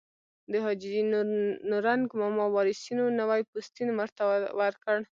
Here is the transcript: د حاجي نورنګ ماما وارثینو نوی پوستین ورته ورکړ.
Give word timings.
د 0.51 0.53
حاجي 0.65 0.93
نورنګ 1.71 2.05
ماما 2.21 2.45
وارثینو 2.55 3.05
نوی 3.19 3.41
پوستین 3.49 3.89
ورته 3.93 4.23
ورکړ. 4.59 4.97